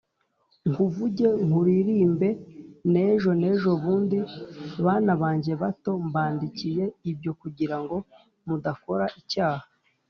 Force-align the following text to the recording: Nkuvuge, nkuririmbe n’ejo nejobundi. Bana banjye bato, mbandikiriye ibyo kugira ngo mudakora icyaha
Nkuvuge, 0.69 1.27
nkuririmbe 1.45 2.29
n’ejo 2.91 3.31
nejobundi. 3.41 4.19
Bana 4.85 5.13
banjye 5.21 5.53
bato, 5.61 5.91
mbandikiriye 6.07 6.85
ibyo 7.11 7.31
kugira 7.41 7.75
ngo 7.81 7.95
mudakora 8.45 9.05
icyaha 9.19 9.65